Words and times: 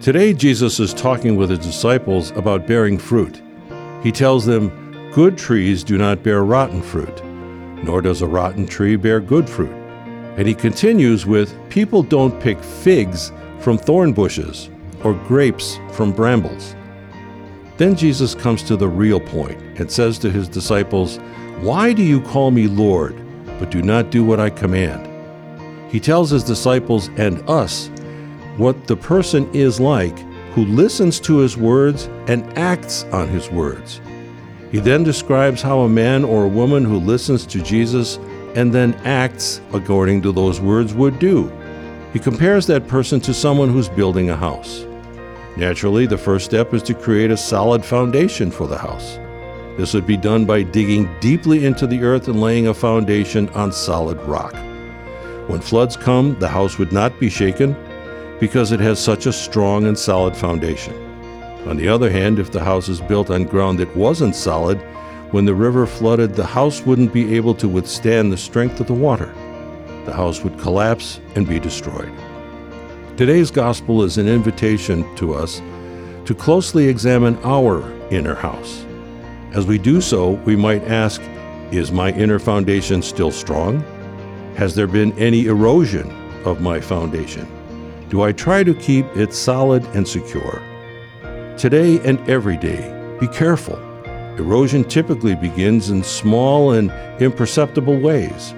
Today, 0.00 0.34
Jesus 0.34 0.78
is 0.78 0.94
talking 0.94 1.36
with 1.36 1.50
his 1.50 1.58
disciples 1.58 2.30
about 2.32 2.66
bearing 2.66 2.96
fruit. 2.96 3.42
He 4.02 4.12
tells 4.12 4.44
them, 4.44 5.10
Good 5.12 5.36
trees 5.36 5.82
do 5.82 5.98
not 5.98 6.22
bear 6.22 6.44
rotten 6.44 6.82
fruit, 6.82 7.24
nor 7.82 8.02
does 8.02 8.22
a 8.22 8.26
rotten 8.26 8.66
tree 8.66 8.96
bear 8.96 9.20
good 9.20 9.48
fruit. 9.48 9.72
And 10.36 10.46
he 10.46 10.54
continues 10.54 11.26
with, 11.26 11.56
People 11.70 12.02
don't 12.02 12.40
pick 12.40 12.62
figs 12.62 13.32
from 13.58 13.78
thorn 13.78 14.12
bushes 14.12 14.68
or 15.02 15.14
grapes 15.14 15.80
from 15.92 16.12
brambles. 16.12 16.76
Then 17.76 17.96
Jesus 17.96 18.34
comes 18.34 18.62
to 18.64 18.76
the 18.76 18.88
real 18.88 19.18
point 19.18 19.60
and 19.78 19.90
says 19.90 20.18
to 20.20 20.30
his 20.30 20.48
disciples, 20.48 21.16
Why 21.60 21.92
do 21.92 22.02
you 22.02 22.20
call 22.20 22.50
me 22.50 22.68
Lord, 22.68 23.16
but 23.58 23.70
do 23.70 23.82
not 23.82 24.10
do 24.10 24.24
what 24.24 24.40
I 24.40 24.50
command? 24.50 25.10
He 25.90 25.98
tells 25.98 26.30
his 26.30 26.44
disciples 26.44 27.08
and 27.16 27.42
us 27.48 27.90
what 28.56 28.86
the 28.86 28.96
person 28.96 29.48
is 29.52 29.78
like 29.78 30.18
who 30.52 30.64
listens 30.64 31.20
to 31.20 31.38
his 31.38 31.56
words 31.56 32.08
and 32.28 32.42
acts 32.58 33.04
on 33.12 33.28
his 33.28 33.50
words. 33.50 34.00
He 34.72 34.78
then 34.78 35.04
describes 35.04 35.60
how 35.60 35.80
a 35.80 35.88
man 35.88 36.24
or 36.24 36.44
a 36.44 36.48
woman 36.48 36.84
who 36.84 36.98
listens 36.98 37.46
to 37.46 37.62
Jesus 37.62 38.16
and 38.54 38.72
then 38.72 38.94
acts 39.04 39.60
according 39.74 40.22
to 40.22 40.32
those 40.32 40.60
words 40.60 40.94
would 40.94 41.18
do. 41.18 41.52
He 42.14 42.18
compares 42.18 42.66
that 42.66 42.88
person 42.88 43.20
to 43.20 43.34
someone 43.34 43.68
who's 43.68 43.90
building 43.90 44.30
a 44.30 44.36
house. 44.36 44.86
Naturally, 45.58 46.06
the 46.06 46.16
first 46.16 46.46
step 46.46 46.72
is 46.72 46.82
to 46.84 46.94
create 46.94 47.30
a 47.30 47.36
solid 47.36 47.84
foundation 47.84 48.50
for 48.50 48.66
the 48.66 48.78
house. 48.78 49.18
This 49.76 49.92
would 49.92 50.06
be 50.06 50.16
done 50.16 50.46
by 50.46 50.62
digging 50.62 51.14
deeply 51.20 51.66
into 51.66 51.86
the 51.86 52.02
earth 52.02 52.28
and 52.28 52.40
laying 52.40 52.68
a 52.68 52.74
foundation 52.74 53.50
on 53.50 53.72
solid 53.72 54.18
rock. 54.22 54.54
When 55.48 55.60
floods 55.60 55.96
come, 55.96 56.38
the 56.38 56.48
house 56.48 56.78
would 56.78 56.92
not 56.92 57.20
be 57.20 57.28
shaken 57.28 57.76
because 58.40 58.72
it 58.72 58.80
has 58.80 58.98
such 58.98 59.26
a 59.26 59.32
strong 59.32 59.86
and 59.86 59.98
solid 59.98 60.36
foundation. 60.36 60.94
On 61.68 61.76
the 61.76 61.88
other 61.88 62.10
hand, 62.10 62.38
if 62.38 62.52
the 62.52 62.62
house 62.62 62.88
is 62.88 63.00
built 63.00 63.30
on 63.30 63.44
ground 63.44 63.78
that 63.78 63.96
wasn't 63.96 64.36
solid, 64.36 64.78
when 65.32 65.44
the 65.44 65.54
river 65.54 65.86
flooded, 65.86 66.34
the 66.34 66.46
house 66.46 66.82
wouldn't 66.82 67.12
be 67.12 67.34
able 67.34 67.54
to 67.54 67.68
withstand 67.68 68.30
the 68.30 68.36
strength 68.36 68.78
of 68.78 68.86
the 68.86 68.94
water. 68.94 69.34
The 70.04 70.12
house 70.12 70.44
would 70.44 70.58
collapse 70.58 71.20
and 71.34 71.48
be 71.48 71.58
destroyed. 71.58 72.12
Today's 73.16 73.50
gospel 73.50 74.04
is 74.04 74.18
an 74.18 74.28
invitation 74.28 75.02
to 75.16 75.34
us 75.34 75.60
to 76.26 76.34
closely 76.34 76.86
examine 76.86 77.38
our 77.42 77.82
inner 78.10 78.34
house. 78.34 78.84
As 79.52 79.66
we 79.66 79.78
do 79.78 80.00
so, 80.00 80.32
we 80.44 80.54
might 80.54 80.84
ask 80.84 81.20
Is 81.72 81.90
my 81.90 82.12
inner 82.12 82.38
foundation 82.38 83.02
still 83.02 83.32
strong? 83.32 83.80
Has 84.56 84.74
there 84.74 84.86
been 84.86 85.18
any 85.18 85.46
erosion 85.46 86.10
of 86.44 86.60
my 86.60 86.80
foundation? 86.80 87.55
Do 88.08 88.22
I 88.22 88.30
try 88.30 88.62
to 88.62 88.72
keep 88.72 89.04
it 89.16 89.32
solid 89.32 89.84
and 89.86 90.06
secure? 90.06 90.62
Today 91.58 91.98
and 92.04 92.20
every 92.30 92.56
day, 92.56 92.92
be 93.18 93.26
careful. 93.28 93.76
Erosion 94.38 94.84
typically 94.84 95.34
begins 95.34 95.90
in 95.90 96.04
small 96.04 96.72
and 96.72 96.92
imperceptible 97.20 97.98
ways. 97.98 98.54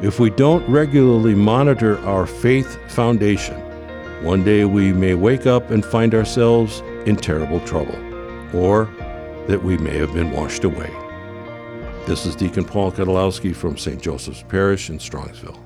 If 0.00 0.18
we 0.18 0.30
don't 0.30 0.66
regularly 0.70 1.34
monitor 1.34 1.98
our 2.06 2.26
faith 2.26 2.78
foundation, 2.90 3.60
one 4.24 4.42
day 4.42 4.64
we 4.64 4.92
may 4.92 5.14
wake 5.14 5.46
up 5.46 5.70
and 5.70 5.84
find 5.84 6.14
ourselves 6.14 6.80
in 7.04 7.16
terrible 7.16 7.60
trouble, 7.66 7.96
or 8.56 8.86
that 9.48 9.62
we 9.62 9.76
may 9.76 9.98
have 9.98 10.14
been 10.14 10.30
washed 10.30 10.64
away. 10.64 10.90
This 12.06 12.24
is 12.24 12.34
Deacon 12.34 12.64
Paul 12.64 12.90
Kutolowski 12.90 13.54
from 13.54 13.76
St. 13.76 14.00
Joseph's 14.00 14.44
Parish 14.44 14.88
in 14.88 14.98
Strongsville. 14.98 15.58